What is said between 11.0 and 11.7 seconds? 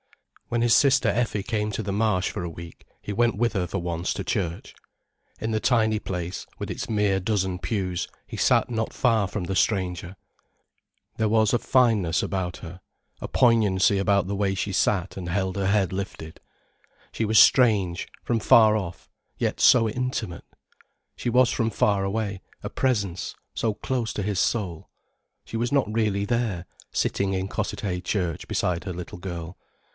There was a